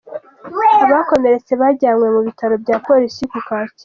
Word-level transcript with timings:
Abakomeretse 0.83 1.51
bajyanywe 1.61 2.07
mu 2.15 2.21
bitaro 2.27 2.55
bya 2.63 2.75
Polisi 2.87 3.21
ku 3.31 3.37
kacyiru. 3.47 3.79